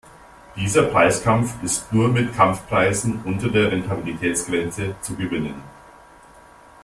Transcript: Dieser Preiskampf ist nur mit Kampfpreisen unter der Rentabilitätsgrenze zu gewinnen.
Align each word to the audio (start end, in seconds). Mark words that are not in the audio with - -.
Dieser 0.55 0.81
Preiskampf 0.81 1.61
ist 1.61 1.93
nur 1.93 2.07
mit 2.07 2.35
Kampfpreisen 2.35 3.21
unter 3.23 3.49
der 3.49 3.71
Rentabilitätsgrenze 3.71 4.95
zu 4.99 5.15
gewinnen. 5.15 5.61